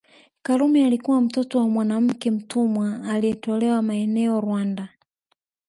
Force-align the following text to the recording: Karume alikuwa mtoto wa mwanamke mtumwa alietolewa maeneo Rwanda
Karume 0.43 0.85
alikuwa 0.85 1.21
mtoto 1.21 1.57
wa 1.59 1.69
mwanamke 1.69 2.31
mtumwa 2.31 3.03
alietolewa 3.03 3.81
maeneo 3.81 4.41
Rwanda 4.41 4.89